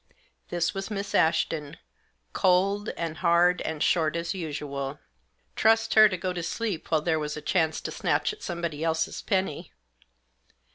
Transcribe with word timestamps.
This 0.49 0.73
was 0.73 0.89
Miss 0.89 1.13
Ashton, 1.13 1.77
cold, 2.33 2.89
and 2.97 3.17
hard, 3.17 3.61
and 3.61 3.83
short 3.83 4.15
as 4.15 4.33
usual. 4.33 4.97
Trust 5.55 5.93
her 5.93 6.09
to 6.09 6.17
go 6.17 6.33
to 6.33 6.41
sleep 6.41 6.89
while 6.89 7.01
there 7.01 7.19
was 7.19 7.37
a 7.37 7.39
chance 7.41 7.79
to 7.81 7.91
snatch 7.91 8.33
at 8.33 8.41
somebody 8.41 8.83
else's 8.83 9.21
penny 9.21 9.73